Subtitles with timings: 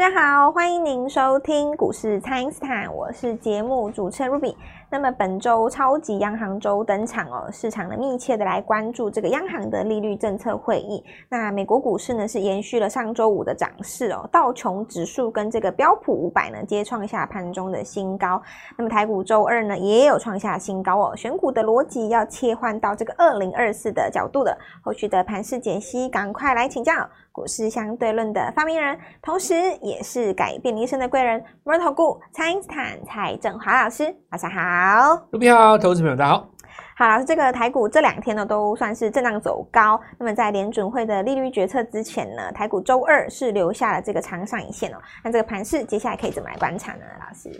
[0.00, 4.56] 大家好，欢迎您收听股市蔡因斯坦，我是节目主持人 Ruby。
[4.90, 11.04] 那么本周超级央行周登场哦，市场呢密切的来关注这个央行的利率政策会议。
[11.28, 18.40] 那美国股市呢是延续了上周五的涨势哦，道琼指数跟这个标普五百呢皆创下盘中的新高。
[18.78, 24.56] 那么台股周二呢也有创下新高哦，选股的逻辑要切换到这个二零二四的角度的。
[24.82, 26.94] 后续的盘势解析，赶快来请教
[27.32, 34.60] 股市相对论的发明人，同时也是改变你一生的贵人——摩尔投顾蔡因斯坦蔡振华老师，晚上好。
[34.60, 36.50] 好，卢比好，投资朋友大家好。
[36.96, 39.98] 好，老师，这个台股这两天呢都算是震荡走高。
[40.18, 44.98] 那么在联准会的利率决策之前呢，台股周二是留下了这个长上影线哦。
[45.24, 47.00] 那这个盘势接下来可以怎么来观察呢？
[47.20, 47.50] 老师，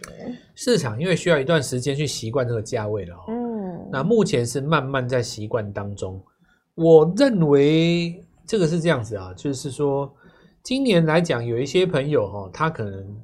[0.55, 3.25] 市场因为需要一段时间去习惯这个价位了哦。
[3.29, 6.21] 嗯，那目前是慢慢在习惯当中。
[6.75, 10.13] 我认为这个是这样子啊，就是说
[10.61, 13.23] 今年来讲，有一些朋友哈，他可能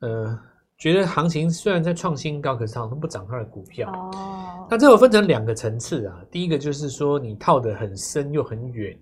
[0.00, 0.38] 呃。
[0.76, 3.90] 觉得行情虽然在创新高，可是好像不涨他的股票。
[3.90, 6.20] 哦，那这有分成两个层次啊。
[6.30, 8.94] 第一个就是说你套得很深又很远，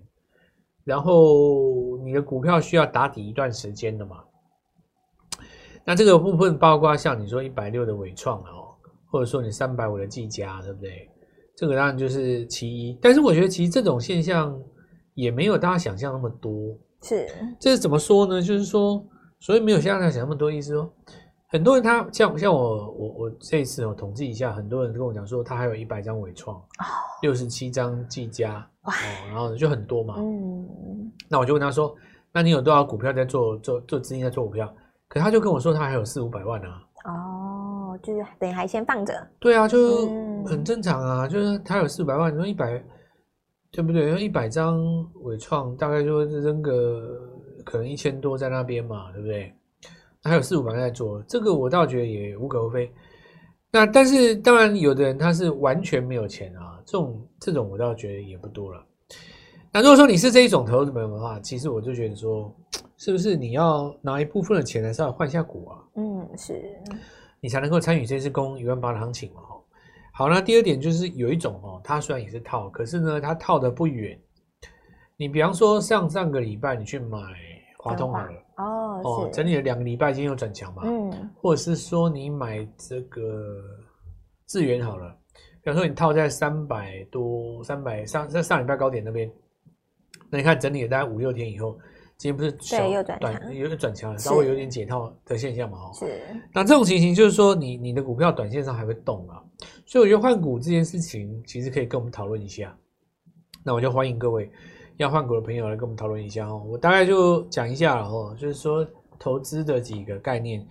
[0.85, 4.17] 然后你的股票需要打底一段时间的嘛。
[5.83, 8.69] 那这个部分包括像你说一百六的伟创哦，
[9.11, 11.09] 或者说你三百五的技嘉，对不对？
[11.57, 12.97] 这个当然就是其一。
[13.01, 14.57] 但是我觉得其实这种现象
[15.13, 16.77] 也没有大家想象那么多。
[17.01, 17.27] 是，
[17.59, 18.41] 这是怎么说呢？
[18.41, 19.03] 就是说，
[19.39, 20.91] 所以没有像大家想那么多意思说。
[21.49, 26.59] 很多人他像像我我我这一次我统计一下，很多人跟我讲说他还有一百张伟创，
[27.21, 28.91] 六十七张技嘉哦，
[29.27, 30.15] 然后就很多嘛。
[30.17, 30.67] 嗯，
[31.29, 31.95] 那我就问他说，
[32.31, 34.73] 那你有多少股票在做做做资金在做股票？
[35.07, 36.81] 可他就跟我说他还有四五百万啊。
[37.05, 39.13] 哦，就是等于还先放着。
[39.39, 40.07] 对啊，就
[40.43, 42.83] 很正常啊，就是他有四五百万，你说一百，
[43.73, 44.07] 对不对？
[44.07, 44.79] 用一百张
[45.23, 47.19] 伟创大概就扔个
[47.65, 49.51] 可能一千多在那边嘛，对不对？
[50.21, 52.89] 还有四五百在做，这个我倒觉得也无可厚非。
[53.71, 58.85] 那但是当然，有的人他是完全没有钱啊，这种这种我倒觉得也不多了。
[59.71, 62.55] 那如果说你是这一种投资朋友的话，其实我就觉得说，
[62.97, 65.81] 是不是你要拿一部分的钱来稍微换一下股啊？
[65.95, 66.61] 嗯，是，
[67.41, 69.41] 你才能够参与这次攻一万八的行情嘛。
[70.15, 74.17] 好，那第二点就是有一种哦，它虽然也是套，可是呢，它套的不远。
[75.17, 77.17] 你比方说上上个礼拜你去买
[77.79, 78.43] 华通好了。
[78.57, 80.83] 哦哦，整理了两个礼拜，今天又转强嘛。
[80.85, 83.59] 嗯，或者是说你买这个
[84.45, 85.17] 智源好了，
[85.63, 89.31] 比方说你套在三百多、三百上在上礼拜高点那边，
[90.29, 91.75] 那你看整理了大概五六天以后，
[92.23, 95.77] 今天不是对又转强，有点转强了，稍微有点解套的现象嘛。
[95.77, 96.21] 哦，是。
[96.53, 99.43] 那这种情形就是说，你你的股票短线上还会动啊，
[99.85, 102.73] 所以我觉得换股这件事情其实可以跟我们讨论一下。
[103.61, 104.49] 那我就欢迎各位。
[104.95, 108.87] 要换股的朋友来跟我们讨论一下哦，我大概就讲一下了哦，就是说
[109.19, 110.65] 投资的几个概念。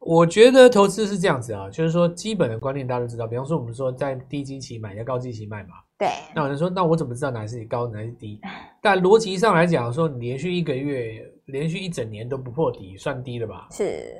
[0.00, 5.74] 我觉得投资是这样子啊，就是说基本的观念大家都知道，比方说我们说在低基期买，在高基期卖嘛。
[5.98, 6.08] 对。
[6.34, 8.40] 那有人说，那我怎么知道哪是高，哪是低？
[8.82, 13.68] 但逻辑上来讲，说你连续一个月、连续一整年都不破底，算低了吧？
[13.70, 14.16] 是。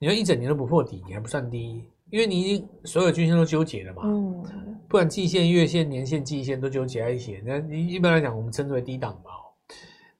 [0.00, 1.84] 你说一整年都不破底，你还不算低？
[2.10, 4.44] 因为你已经所有均线都纠结了嘛，嗯，
[4.88, 7.40] 不然季线、月线、年线、季线都纠结在一起。
[7.46, 9.30] 那你一般来讲，我们称之为低档嘛。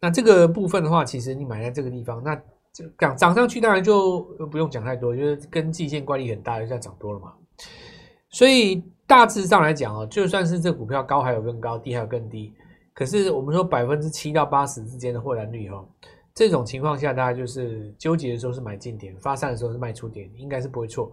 [0.01, 2.41] 那这个部分的话，其实你买在这个地方，那
[2.73, 4.21] 这涨涨上去，当然就
[4.51, 7.33] 不用讲太多，就是跟季线关系很大，就在涨多了嘛。
[8.31, 12.55] 所以大致上来讲哦，就算是这股票高还有更高，低还有更低，
[12.95, 15.85] 可是我们说百分之七到八十之间的获蓝率哦，
[16.33, 21.11] 这种情况下，大家就是纠结的时候是买进点，发散的时候是卖出点，应该是不会错。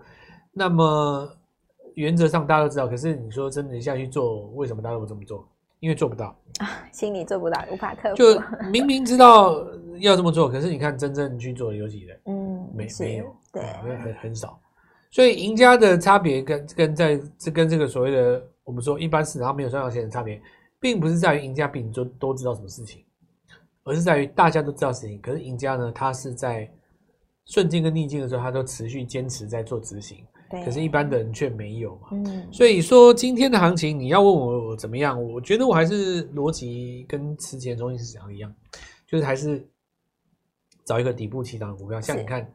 [0.53, 1.27] 那么
[1.95, 5.47] 原则上大家都知道，可是你说真的下去做，为什么大家都不这么做？
[5.79, 8.15] 因为做不到啊，心里做不到，无法克服。
[8.15, 9.63] 就明明知道
[9.99, 12.19] 要这么做，可是你看真正去做的有几人？
[12.25, 13.63] 嗯，没没有，对，
[13.97, 14.59] 很很少。
[15.11, 20.41] 所以赢家的差别跟跟在这跟这个所谓的我们说一般市场没有赚到钱的差别，
[20.79, 23.03] 并不是在于赢家比你都都知道什么事情，
[23.83, 26.69] 而是在于大家都知道事情，可是赢家呢，他是在
[27.45, 30.25] 顺境跟逆境的时候，他都持续坚持在做执行。
[30.49, 32.07] 可是，一般的人却没有嘛。
[32.11, 35.21] 嗯，所以说今天的行情，你要问我我怎么样？
[35.21, 38.53] 我觉得我还是逻辑跟之前中心市场一样，
[39.05, 39.67] 就是还是
[40.85, 41.99] 找一个底部起涨的股票。
[41.99, 42.49] 像你看，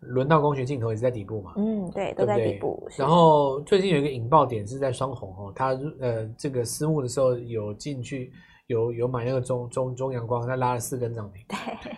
[0.00, 1.54] 轮到光学镜头也是在底部嘛。
[1.56, 2.88] 嗯，对，都在底部。
[2.96, 5.68] 然后最近有一个引爆点是在双红哦，它
[6.00, 8.32] 呃这个私募的时候有进去，
[8.66, 11.44] 有有买那个中中中阳光，它拉了四根涨停。
[11.48, 11.92] 对。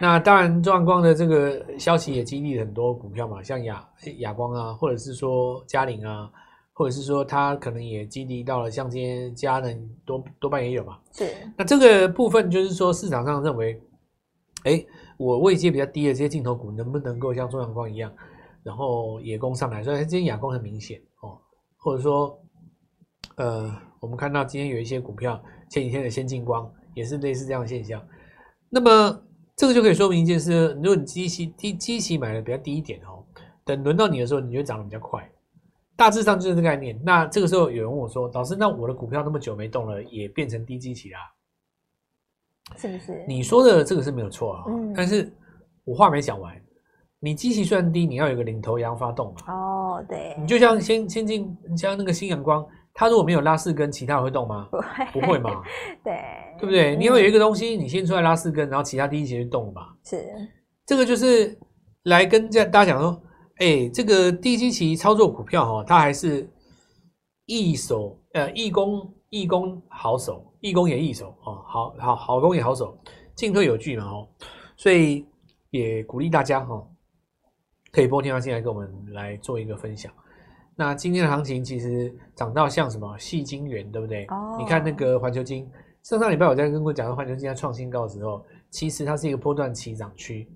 [0.00, 3.86] 那当然，中阳光的这个消息也激励了很多股票嘛，像亚
[4.18, 6.30] 亚光啊，或者是说嘉陵啊，
[6.72, 10.98] 或者是说它可能也激励到了像今天嘉能多多半也有嘛。
[11.12, 11.24] 是。
[11.56, 13.80] 那这个部分就是说市场上认为
[14.64, 14.84] 哎，
[15.16, 18.12] 我位阶比较低的这些镜头股能不能够像中阳光一样，
[18.62, 19.82] 然后也攻上来？
[19.82, 21.38] 所以今天亚光很明显哦，
[21.76, 22.38] 或者说，
[23.36, 28.00] 呃，我们看到今天有一些股票，前几天的先进光也是类似这样的现象。
[28.68, 29.22] 那么
[29.58, 33.24] 这个就可以说明一件事：如果你基期低，基期买的比较低一点哦，
[33.64, 35.28] 等轮到你的时候，你就涨得比较快。
[35.96, 36.96] 大致上就是这个概念。
[37.04, 41.18] 那这个时候有人问我说：“老师，那我的股票那么久没动了，也变成低基期啦？”
[42.78, 43.24] 是不是？
[43.26, 44.64] 你说的这个是没有错啊。
[44.68, 44.92] 嗯。
[44.94, 45.28] 但是
[45.82, 46.54] 我话没讲完，
[47.18, 49.52] 你基期虽然低，你要有个领头羊发动嘛。
[49.52, 50.36] 哦，对。
[50.38, 52.64] 你就像先先进，像那个新阳光，
[52.98, 54.68] 它如果没有拉四根，其他会动吗？
[55.14, 55.62] 不会，不会嘛？
[56.02, 56.20] 对，
[56.58, 56.96] 对不对？
[56.96, 59.94] 你要有一个东西，你先出来拉四根，然后其他低基期就动嘛。
[60.04, 60.26] 是。
[60.84, 61.56] 这个就是
[62.04, 63.22] 来跟这大家讲说。
[63.60, 66.48] 哎，这个低基期操作股票哈，它还是
[67.46, 72.96] 易手，呃，易攻易攻好手，易攻也易守哦，好好好攻也好手，
[73.34, 74.28] 进退有据嘛哦，
[74.76, 75.26] 所以
[75.70, 76.80] 也鼓励大家哈，
[77.90, 80.12] 可以拨电话进来跟我们来做一个分享。
[80.78, 84.24] 那今天的行情其实涨到像什么细晶元，对不对？
[84.26, 84.56] 哦。
[84.60, 85.68] 你看那个环球金，
[86.04, 90.48] 上上礼拜我在跟各位讲到环球金在创新高的时候，其实它是一个波段起涨区。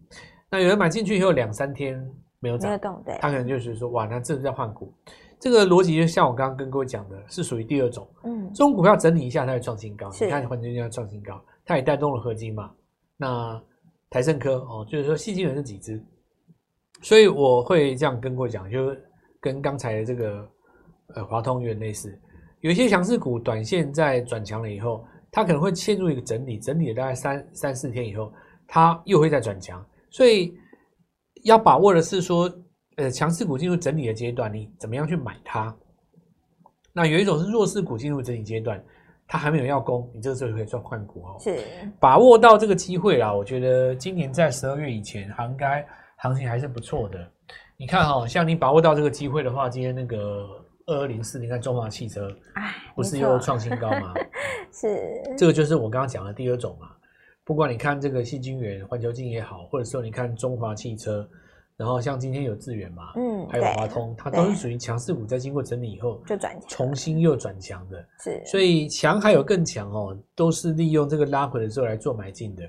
[0.49, 2.09] 那有人买进去以后两三天。
[2.45, 4.93] 没有涨，对，他可能就是说，哇，那这是在换股，
[5.39, 12.73] 这个逻辑就像我刚刚跟各位讲的，是属于第二种，嗯，这种股票整理一下，它会创新高，你看环球金要创新高，它也带动了合金嘛，
[13.17, 13.63] 那
[14.11, 16.05] 台盛科哦，就是说细晶元是几只，
[17.01, 18.93] 所以我会这样跟各位讲，就
[19.43, 20.49] 跟刚才的这个
[21.15, 22.19] 呃华通有点类似，
[22.61, 28.33] 有一些强势股，短线在转强了以后，它可能会陷入一个整理，整理了大概三三四天以后，
[28.67, 30.57] 它又会再转强，所以。
[31.45, 32.49] 要把握的是说，
[32.95, 35.77] 呃，强势股进入整理的阶段，你怎么样去买它？
[36.93, 38.81] 那有一种是弱势股进入整理阶段，
[39.27, 41.37] 它还没有要攻，你这个时候就可以做换股哦。
[41.41, 41.59] 是，
[41.99, 43.35] 把握到这个机会啦。
[43.35, 45.85] 我觉得今年在十二月以前，应该
[46.19, 47.19] 行情还是不错的。
[47.77, 50.49] 你看哈、哦，像你把握到这个机会的话，今天那个
[50.87, 54.15] 二二零四，你看中华汽车，哎，不是又创新高吗？
[54.73, 56.89] 是，这个就是我刚刚讲的第二种嘛。
[57.45, 61.29] 不管你看这个细菌源、环球晶也好，或者说你看中华汽车，
[61.77, 68.07] 然后像今天有智原嘛，嗯，还有华通，它都是属于强势股，在经过整理以后就转强，重新又转强的。
[68.21, 72.63] 是，所以强还有更强哦，都是利用这个拉回的时候来做买进的。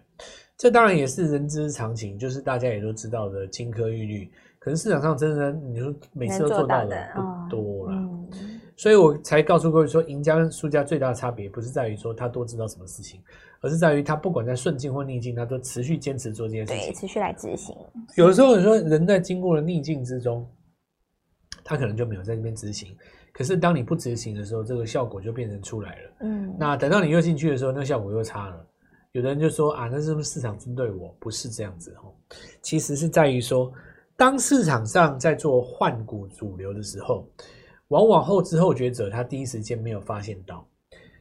[0.57, 4.31] 这当然也是人之常情，就是大家也都知道的金科玉律。
[4.63, 8.09] 可是市场上真的，你说每次都做到的不多了。
[8.77, 13.21] 所以我才告诉各位说，赢家跟输家最大的差别不是在于说他多知道什么事情，
[13.59, 17.75] 而是在于他不管在顺境或逆境，他都持续坚持做这件事情，对，持续来执行。
[18.15, 20.49] 有的时候你说人在经过了逆境之中，
[21.65, 22.95] 他可能就没有在那边执行，
[23.33, 26.11] 可是当你不执行的时候，这个效果就变成出来了。
[26.21, 28.65] 嗯，那等到你又进去的时候，那个效果又差了。
[29.11, 31.15] 有的人就说啊，那是不是市场针对我？
[31.19, 32.09] 不是这样子哦，
[32.63, 33.71] 其实是在于说，
[34.23, 37.27] 当市场上在做换股主流的时候。
[37.89, 40.65] 往往后知后觉者，他第一时间没有发现到，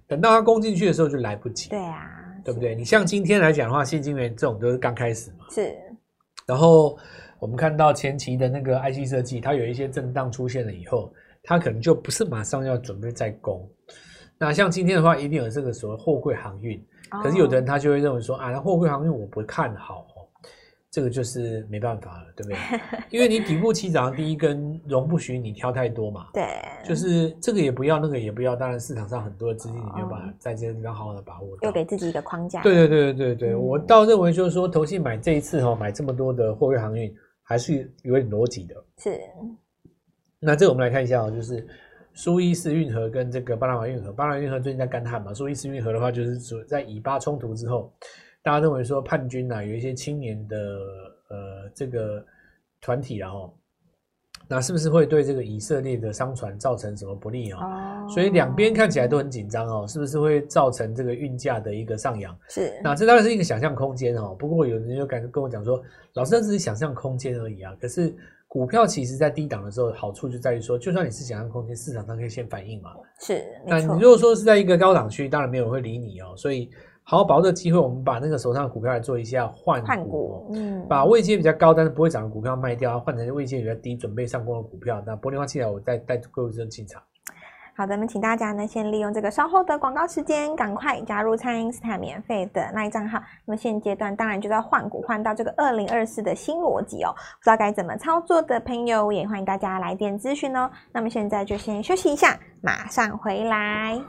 [0.06, 1.68] 等到他攻进去的时候就来不及。
[1.68, 2.06] 对啊，
[2.44, 2.76] 对不对？
[2.76, 5.46] 你像今天来讲的话，矽晶圆这种都是刚开始嘛。
[5.50, 5.74] 是。
[6.46, 6.96] 然后
[7.40, 11.12] 我们看到前期的那个 IC 设计，它有一些震荡出现了以后，
[11.42, 13.68] 它可能就不是马上要准备再攻。
[14.38, 16.80] 那像今天的话，一定有这个所谓货柜航运。
[17.22, 20.06] 可是有的人他就会认为说啊，那货柜航运我不看好。
[20.92, 22.58] 这个就是没办法了，对不对？
[23.08, 26.26] 因为你底部起涨的第一根容不许你挑太多嘛。
[26.34, 26.46] 对，
[26.84, 28.54] 就是这个也不要，那个也不要。
[28.54, 31.56] 当然市场上很多的资金，你没有办法在这个地方好好的把握。
[31.62, 32.62] 又给自己一个框架。
[32.62, 37.10] 对对对对对，嗯、我倒认为就是说，投信买这一次哈，买这么多的货柜航运，
[37.42, 38.74] 还是有点逻辑的。
[38.98, 39.18] 是。
[40.40, 41.66] 那这个我们来看一下哦，就是
[42.12, 47.90] 苏伊士运河跟这个巴拿马运河，巴拿马运河最近在干旱嘛，苏伊士运河的话，就是说在以巴冲突之后。
[48.42, 50.56] 大家认为说叛军呐、啊，有一些青年的
[51.28, 52.24] 呃这个
[52.80, 53.56] 团体然后，
[54.48, 57.60] 那是不是会对这个以色列的商船造成什么不利啊？
[57.64, 62.36] 哦、所以两边看起来都很紧张哦，是不是会造成这个运价的一个上扬？
[62.48, 62.72] 是。
[62.82, 64.34] 那这当然是一个想象空间哦。
[64.36, 65.80] 不过有人就敢跟我讲说，
[66.14, 67.72] 老师这只是想象空间而已啊。
[67.80, 68.12] 可是
[68.48, 72.90] 股票其实在低档的时候，好处就在于说，就算你是想象空间，市场上可以先反应嘛。
[73.20, 73.44] 是。
[73.64, 76.34] 那你如果说是在一个高档区，当然没有人会理你哦。
[76.36, 76.68] 所以。
[77.12, 85.02] 好好把握这个机会，我们把那个手上的股票来做一下换股，换股，嗯，把位阶比较高但是不会涨的股票卖掉，换成位阶比较低准备上攻的股票。
[85.06, 87.02] 那玻璃化器材，我再带各位进场。
[87.76, 93.18] 好的，那请大家呢先利用这个稍后的广告时间，赶快加入蔡因斯坦免费的那一账号。
[93.44, 100.70] 那么现阶段当然就要换股换到这个二零二四的新逻辑哦，不知道该怎么操作的朋友，也欢迎大家来电咨询哦。
[100.90, 104.00] 那么现在就先休息一下，马上回来。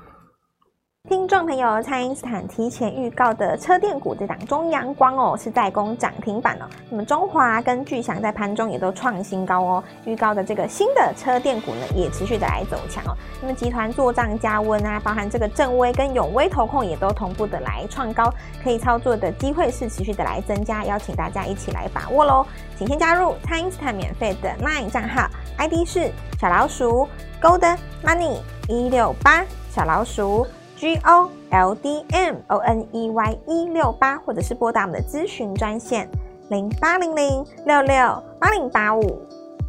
[1.09, 6.65] 听众朋友，蔡因斯坦提前预告的车电股这档中阳光哦，是代工涨停板哦。
[6.89, 9.83] 那么中华跟巨祥在盘中也都创新高哦。
[10.05, 13.17] 预告的这个新的车电股呢，也持续的来走强哦。
[13.41, 18.33] 那么集团做账加温啊，包含这个正威跟永威投控也都同步的来创高，
[18.63, 22.45] 可以操作的机会是持续的来增加，邀请大家一起来把握喽。
[22.77, 27.09] 请先加入蔡因斯坦免费的 LINE 账号，ID 是小老鼠
[27.41, 28.37] Gold Money
[28.69, 30.47] 一六八小老鼠。
[30.83, 36.09] G O L D M O N E Y 一六八，或者是拨打我们的咨询专线
[36.49, 39.21] 零八零零六六八零八五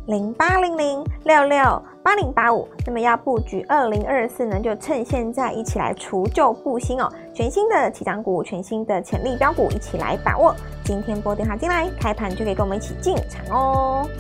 [0.08, 2.68] 零八零零六六八零八五。
[2.84, 10.52] 那么要布局二零二四呢，就趁现在一起来除旧布新哦，全新的起涨股，全新的潜力标股，一起来把握。
[10.84, 14.10] 今天拨电话进来，开盘就可以跟我们一起进场哦。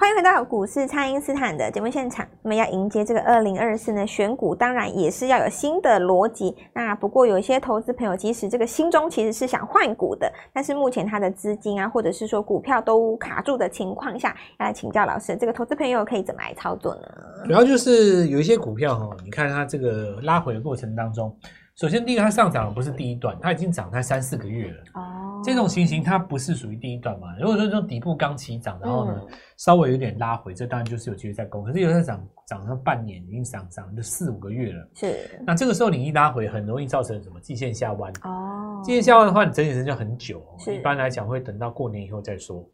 [0.00, 2.26] 欢迎回到股市，蔡因斯坦的节目现场。
[2.42, 6.56] 那么要迎接这个二零二四呢，选股当然也是要有新的逻辑。
[6.72, 17.02] 那不过有一些投资朋友，即使这个心中其实是想换股的，但是目前他的资金啊，或者是说股票都卡住的情况下，要来请教老师，这个投资朋友可以怎么来操作呢？
[17.44, 21.30] 主要就是有一些股票哈，你看它这个拉回的过程当中，
[21.76, 24.78] 首先第一个它上涨的不是第一段，它已经涨它三四个月了。
[24.94, 25.19] 哦。
[25.42, 27.34] 这种情形它不是属于第一段嘛？
[27.38, 31.64] 如果说这种底部刚起涨，然后呢、嗯、稍微有点拉回，这当然就是有机会再攻。
[31.64, 34.88] 可是有些涨涨上半年，已经涨涨就四五个月了。
[34.94, 35.30] 是。
[35.46, 37.40] 那这个时候你一拉回，很容易造成什么？
[37.40, 38.12] 季线下弯。
[38.22, 38.82] 哦。
[38.84, 40.42] 季线下弯的话，你整体时间就很久。
[40.58, 40.76] 是。
[40.76, 42.68] 一般来讲会等到过年以后再说。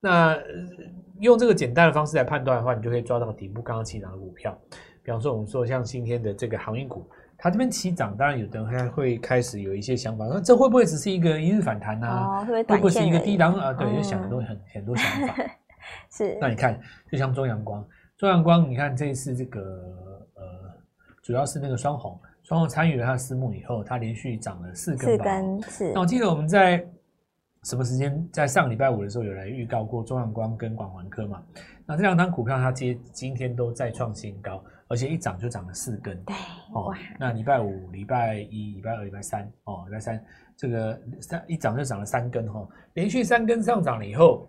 [0.00, 0.38] 那
[1.20, 4.58] 用这个简单的方式来判断的话，你就可以抓到底部刚刚起涨的股票。
[5.02, 7.06] 比方说，我们说像今天的这个航运股。
[7.44, 12.40] 它这边起涨，当然有的人还会开始有一些想法，那这会不会只是一个一日反弹呢、啊？
[12.40, 13.70] 哦，会不会是一个低档啊？
[13.74, 15.34] 对，就想很多很很多想法。
[16.10, 16.38] 是。
[16.40, 16.80] 那你看，
[17.12, 17.86] 就像中阳光，
[18.16, 19.60] 中阳光，你看这一次这个
[20.36, 20.42] 呃，
[21.22, 25.10] 主要是那个双红，双红参与了它的私募以后，它连续涨了四根。
[25.10, 25.92] 四根是。
[25.92, 26.82] 那我记得我们在
[27.64, 31.42] 什么时间，在上礼拜五的时候有来预告过中阳光跟广环科嘛？
[31.86, 34.62] 那这两张股票它今今天都再创新高。
[34.86, 36.36] 而且一涨就涨了四根，对，
[36.74, 40.22] 哦，那礼拜五、礼拜一、礼拜二、礼拜三，哦，礼拜三
[40.58, 44.46] 这个三一涨就涨了三根，哈、哦，连续三根上涨了以后，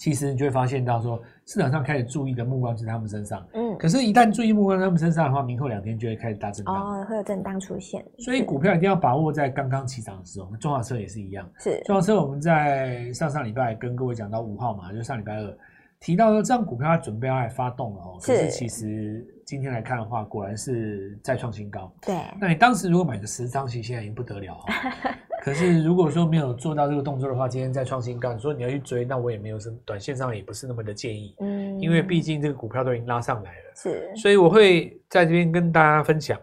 [0.00, 10.48] 其实你就会发现到说，市场上开始注意的目光是在他们身上，嗯，可是，一旦注意目光在他们身上的话，明后两天就会开始大震荡，哦，会有震荡出现，所以股票一定要把握在刚刚起涨的时候。
[10.50, 15.58] 那中华车也是一样，是中华车，我们在上上礼拜跟各位讲到五号嘛，就上礼拜二。
[16.00, 21.92] 提到说，这张股票它准备要来发动了哦，可是其实今天来看的话，果然是再创新高。
[22.00, 24.56] 对，那你当时如果买的十张，其实现在已经不得了。
[25.42, 31.34] 可是如果说没有做到这个动作的话，今天再创新高，你说你要去追，那我也没有什么，短线上也不是那么的建议。
[31.40, 33.72] 嗯，因为毕竟这个股票都已经拉上来了。
[33.74, 36.38] 是，所以我会在这边跟大家分享，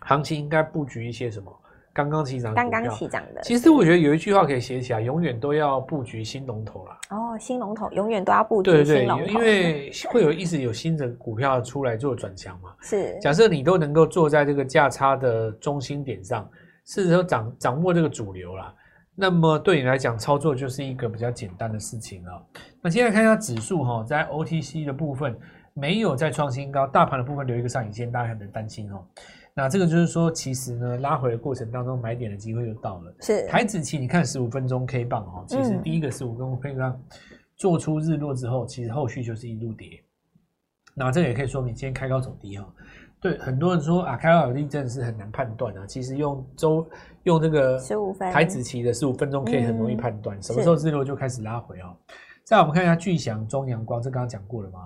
[0.00, 1.52] 行情应该布局一些什么。
[1.94, 3.42] 刚刚起涨，刚刚起涨的。
[3.42, 6.98] 其实我觉得有一句话可以写起来，永远都要布局新龙头啦。
[7.10, 8.84] 哦，新龙头永远都要布局新。
[8.84, 12.74] 对对，因为会有一直有新的股票出来做转强嘛。
[12.80, 13.18] 是。
[13.20, 16.48] 假设你都能够坐在这个价差的中心点上，
[16.86, 18.74] 是说掌掌握这个主流啦，
[19.14, 22.46] 那么对你来讲操作就是一个比较简单的事情了。
[22.80, 25.38] 那现在看一下指数哈，在 OTC 的部分
[25.74, 29.04] 没有再创新高，大盘的部分留一个上影线，大家很能担心哦。
[29.54, 33.14] 那这个就是说，其实呢，拉回的过程当中，买点的机会就到了。
[33.20, 37.02] 是台子期，你看十五分钟 K 棒哦，其实第一个十五分钟 K 棒
[37.54, 40.02] 做出日落之后，其实后续就是一路跌。
[40.94, 42.66] 那这个也可以说明今天开高走低哈。
[43.22, 45.86] 对很多人说啊，开高走低真的是很难判断啊。
[45.86, 46.84] 其实用周
[47.22, 51.96] 用这个十五分台子期的十五分钟可以很容易判断，什么时候日落就开始拉回哦。
[52.42, 54.80] 再我们看一下巨祥、中阳光，这刚刚讲过了嘛？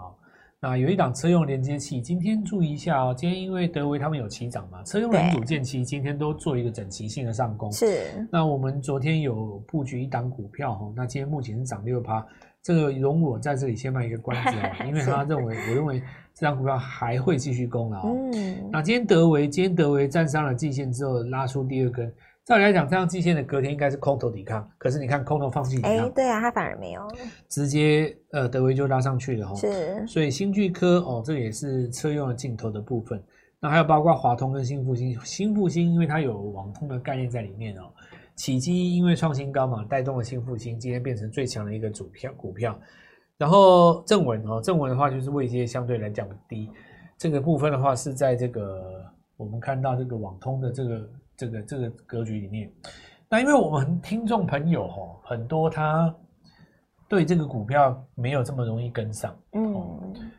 [0.61, 3.15] 啊，有一档车用连接器，今天注意一下哦。
[3.17, 7.73] 今天因为德维他们有起涨嘛，车用零组件期今天都做一个整齐性的上攻。
[7.73, 8.27] 是。
[8.31, 12.27] 那我们昨天有布局一档股票哈，那今天目前是涨六趴。
[12.67, 16.03] 这个容我在这里先卖一个关子啊，因为他 认为，我认为
[16.35, 18.13] 这档股票还会继续攻了哦。
[18.33, 18.69] 嗯。
[18.73, 22.13] 那今天德维，今天德维站上了季线之后，拉出第二根。
[22.45, 27.07] 照理来讲，这样季线的隔天应该是空头抵抗，可是你看空头放弃抵抗，哎，对啊，它反而没有，
[27.49, 29.55] 直接呃德维就拉上去了哈。
[29.55, 33.23] 是，所以新巨科哦，这个也是车用的镜头的部分。
[33.61, 37.85] 那还有包括华通跟新复兴，新复兴因为它有网通的概念在里面哦。
[38.37, 42.79] 启基因为创新高嘛，带动了新复兴，今天变成最强的一个主票股票。
[43.37, 46.71] 然后正文哦，正文的话就是位阶相对来讲低，
[47.19, 49.05] 这个部分的话是在这个
[49.37, 51.11] 我们看到这个网通的这个。
[51.39, 52.73] 这个这个格局里面，
[53.29, 56.17] 那因为我们听众朋友哦很多，他
[57.11, 59.75] 对这个股票没有这么容易跟上，嗯，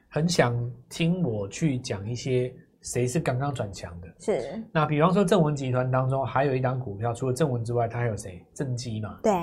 [0.10, 2.52] 很想听我去讲一些
[2.88, 4.08] 谁是刚刚转强的？
[4.20, 4.64] 是。
[4.72, 8.42] 那比方说正文集团当中还有一档股票，除了正文之外，它还有谁？
[8.54, 9.20] 正基嘛。
[9.22, 9.34] 对。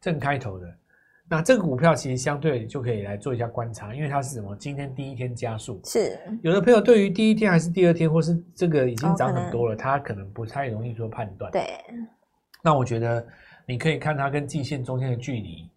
[0.00, 0.66] 正开头的。
[1.28, 4.56] 那这个股票其实相对就可以来做一下观察，因为它是什么？
[4.56, 5.80] 今天第一天加速。
[5.84, 6.18] 是。
[6.42, 11.52] 有的朋友对于第一天还是第二天，或是这个已经涨很多了，他可能不太容易做判断。
[11.52, 11.62] 对。
[12.60, 13.24] 那我觉得
[13.68, 15.70] 你可以看它跟季线中间的距离，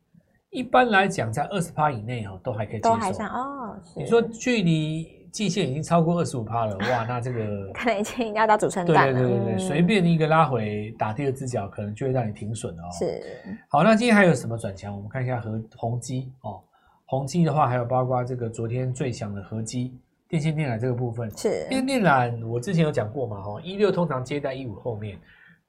[0.50, 2.96] 一般来讲在二十趴以内哦，都还可以接受。
[2.96, 3.80] 都还算哦。
[3.96, 5.17] 你说距离。
[5.32, 9.14] 季线已经超过二十五趴了，哇，那这个 可能已经要到主升段了。
[9.14, 12.84] 对对对对，随、嗯、便一个拉回打第二只脚，可能就会让你停损哦。
[12.98, 13.22] 是。
[13.68, 14.96] 好，那今天还有什么转强？
[14.96, 16.62] 我们看一下和宏基哦，
[17.06, 19.94] 宏基的话还有包括这个昨天最强的合基
[20.28, 21.30] 电线电缆这个部分。
[21.38, 21.66] 是。
[21.70, 25.18] 电线电缆我之前有讲过嘛，哈，一六通常接在一五后面，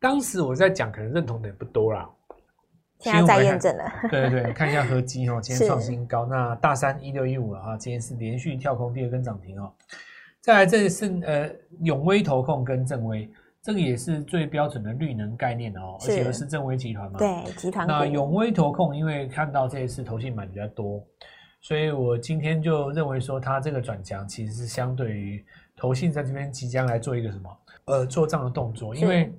[0.01, 2.09] 当时我在讲，可能认同的也不多啦。
[3.01, 6.27] 现在再验证了， 对对对，看一下合基哦，今天创新高。
[6.27, 9.73] 那大三一六一五了哈，今天是连续跳空第二根涨停哦。
[10.41, 11.49] 再来，这是呃
[11.81, 13.31] 永威投控跟正威，
[13.63, 17.19] 这个也是最标准的绿能概念哦，而且是正威集团嘛。
[17.19, 17.87] 对，集团。
[17.87, 21.01] 那永威投控，因为看到这一次投信买比较多，
[21.61, 25.45] 所以我今天就认为说，它这个转强其实是相对于
[25.77, 29.33] 投信在这边即将来做一个什么呃做账的动作，因为。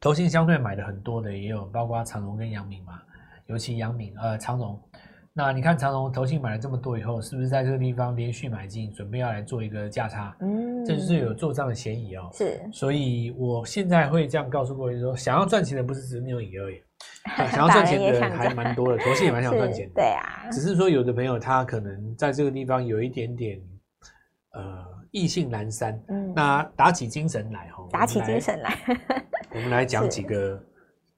[0.00, 3.02] 投信相对买的很多的也有，包括长荣跟阳明嘛，
[3.46, 4.80] 尤其阳明呃长荣，
[5.34, 10.34] 那你看长荣投信买了这么多以后，是不是在这个地方连续买进，准备要来做一个价差？
[10.40, 12.30] 嗯，这就是有做账的嫌疑哦。
[12.32, 16.82] 是，所以我现在会这样告诉各位说，想要赚钱的不是只有你而已，
[17.52, 19.96] 想要赚钱的人还蛮多的，投信也蛮想赚钱的。
[19.96, 23.60] 对啊，只是说有的朋友他可能在这个地方有一点点
[24.52, 28.78] 呃意兴阑珊，嗯，那打起精神来哦，打起精神来。
[29.52, 30.62] 我们来讲几个，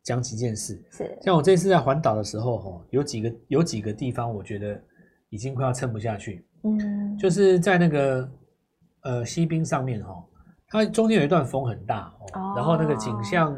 [0.03, 0.83] 讲几件事。
[0.91, 4.81] 是，像我这次在环岛的时候，哈，有几个有几个地方，我觉得
[5.29, 6.47] 已经快要撑不下去。
[6.65, 8.31] 嗯，就是在那个
[9.03, 10.15] 呃西滨上面，哈，
[10.69, 13.55] 它中间有一段风很大，哦，然后那个景象，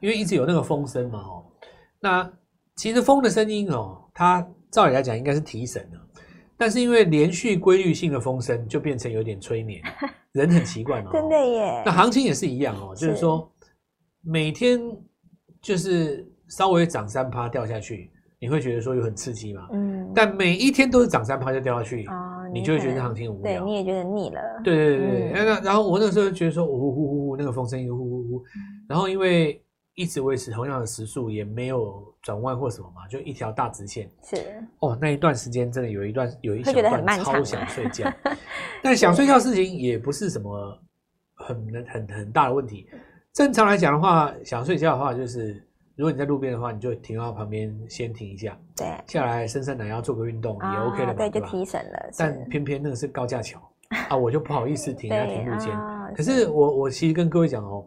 [0.00, 1.44] 因为一直有那个风声嘛，哦，
[2.00, 2.30] 那
[2.76, 5.98] 其实风的声音，哦，它照理来讲应该是提神的，
[6.56, 9.82] 但是因为连续规律性的风声，就变成有点催眠，
[10.32, 11.10] 人很奇怪嘛。
[11.12, 11.82] 真的耶。
[11.84, 13.50] 那行情也是一样哦，就是说。
[14.26, 14.80] 每天
[15.62, 18.10] 就是稍微涨三趴掉下去，
[18.40, 19.68] 你会觉得说有很刺激嘛？
[19.72, 20.12] 嗯。
[20.14, 22.12] 但每一天都是涨三趴就掉下去，哦，
[22.52, 23.60] 你就会觉得行情无聊。
[23.60, 24.40] 对，你也觉得腻了。
[24.64, 25.32] 对对对对。
[25.32, 28.44] 那、嗯、然后我那时候觉得说，呼呼呼呼，那个风声又呼呼呼。
[28.88, 29.62] 然后因为
[29.94, 34.10] 一直维持同样的时速，也没有转弯或什么嘛，就一条大直线。
[34.24, 34.36] 是。
[34.80, 38.12] 哦，那一段时间真的有一段有一小段超想睡觉，
[38.82, 40.78] 但想睡觉的事情也不是什么
[41.34, 42.88] 很很很大的问题。
[43.36, 45.62] 正常来讲的话，想睡觉的话，就是
[45.94, 52.10] 如果你在路边的话，你就停到旁边先停一下，对，下来伸伸懒腰做个运动也 OK 的嘛，对，就提神了。
[52.16, 53.60] 但偏偏那个是高架桥
[54.08, 55.70] 啊，我就不好意思停在停路肩。
[56.14, 57.86] 可是我我其实跟各位讲哦，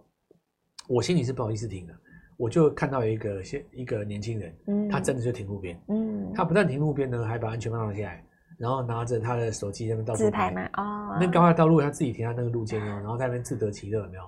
[0.87, 1.93] 我心里是不好意思停的，
[2.37, 8.23] 我就看到一个先一个年轻人，嗯，他真的就停路边，嗯，他不但停路边呢，还把安全帽拿下来。
[8.59, 14.23] 然后拿着他的手机在那边到处拍嘛，哦，那高架道路他自己停在那个路肩哦，然后在那边自得其乐，有没有？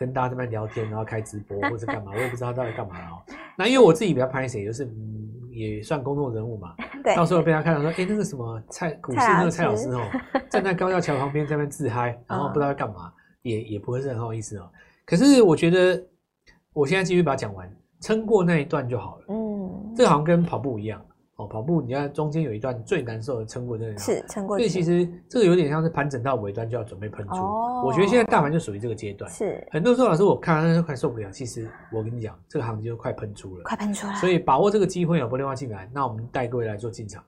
[0.00, 3.22] 跟大家在那边聊天，然后开直播或者干嘛，我也不知道他到底干嘛哦。
[3.56, 10.02] 那因为我自己比较拍谁，就是嗯，也算公众人物嘛， 对，到时候被他看到说，哎，那个什么蔡股市那个蔡老师哦，
[10.50, 14.68] 站在高架桥旁边在那边自嗨，然后不知道在干嘛，也也不会是很好意思哦。
[15.04, 16.04] 可是我觉得，
[16.72, 17.70] 我现在继续把它讲完，
[18.00, 19.24] 撑过那一段就好了。
[19.28, 21.00] 嗯，这好像跟跑步一样。
[21.36, 24.64] 哦，跑步你看中间有一段最难受的撑过这个，是撑过去。
[24.64, 27.34] 所以其实这个有点像是盘整到尾端就要准备喷出。
[27.34, 29.30] 哦，我觉得现在大盘就属于这个阶段。
[29.30, 31.30] 是，很多时候老师我看他快受不了。
[31.30, 34.14] 其实我跟你讲，这个行情就快喷出了，快喷出了。
[34.14, 37.22] 所以把握这个机会有不另外进来，那我们带各位来做进场。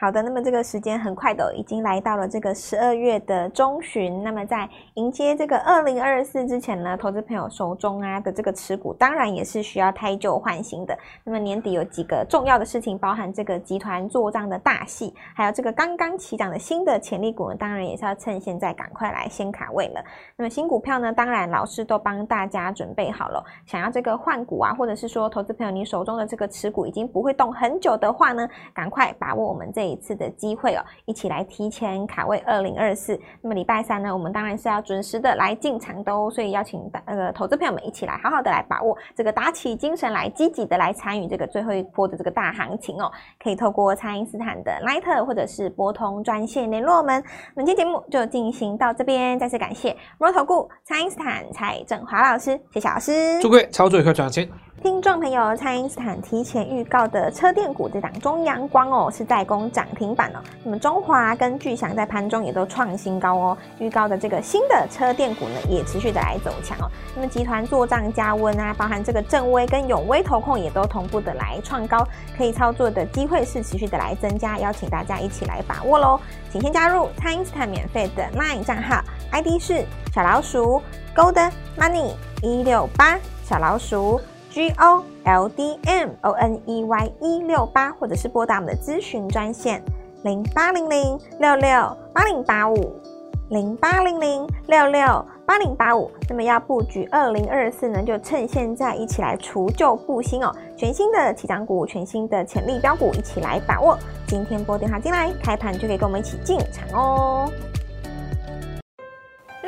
[0.00, 4.22] 好的，那么这个时间很快的已经来到了这个十二月的中旬。
[4.22, 10.96] 那么在迎接这个二零二四之前呢，投资朋友手中啊的这个持股，当然也是需要汰旧换新的。
[11.24, 20.04] 那么年底有几个重要的事情，包含这个集团做账的大戏，还有这个刚刚起涨的新的潜力股呢，当然也是要趁现在赶快来先卡位了。
[20.36, 23.44] 那么新股票呢，当然老师都帮大家准备好了。
[23.66, 29.87] 想要这个换股啊，或者是说投资朋友你手中的这个持股已经不会动很久的话呢，赶快把握我们这。
[29.88, 33.18] 一次的机会哦，一起来提前卡位二零二四。
[33.40, 43.10] 那么礼拜三呢，我们当然是要准时的来进场的哦，所以邀请那个投资朋友们一起来好好的来把握这个，打起精神来，积极的来参与这个最后一波的这个大行情哦。
[43.42, 47.22] 可以透过蔡因斯坦的 Line 或者是拨通专线联络我们。
[47.54, 54.67] 本期节目就进行到这边，再次感谢摩投顾蔡因斯坦蔡正华老师，谢谢老师，祝各位操作愉快，赚钱。
[54.80, 60.38] 听众朋友，蔡因斯坦提前预告的车电股这档中阳光哦，是在攻涨停板哦。
[60.62, 63.58] 那么中华跟巨祥在盘中也都创新高哦。
[63.80, 66.88] 预告的这个新的车电股呢，也持续的来走强哦。
[67.16, 76.20] 那么集团做账加温啊，包含这个正威跟永威投控也都同步的来创高，可以操作的机会是持续的来增加，邀请大家一起来把握喽。
[76.50, 80.80] 请先加入蔡因斯坦免费的 LINE 账号，ID 是小老鼠
[81.16, 82.12] Gold Money
[82.42, 84.20] 一六八小老鼠。
[84.50, 89.82] G O L D M O N E Y 一六八，或者是拨打我们的咨询专线
[90.24, 92.92] 零八零零六六八零八五
[93.50, 96.10] 零八零零六六八零八五。
[96.28, 103.98] 那么要布局二零二四呢，就趁现在一起来除旧布新哦，全新的起涨股，全新的潜力标股，一起来把握。
[104.26, 107.50] 今天拨电话进来，开盘就可以跟我们一起进场哦。